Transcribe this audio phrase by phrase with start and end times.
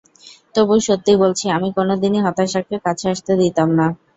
[0.55, 3.85] তবুও, সত্যি বলছি, আমি কোনো দিনই হতাশাকে কাছে আসতে দিতাম না।